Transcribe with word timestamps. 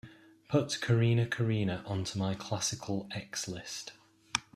Put 0.47 0.79
Corrina, 0.81 1.27
Corrina 1.29 1.83
onto 1.87 2.17
my 2.17 2.33
classical 2.33 3.07
x 3.11 3.47
list. 3.47 3.91